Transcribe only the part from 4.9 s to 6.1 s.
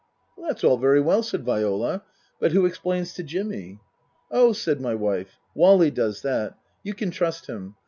wife," Wally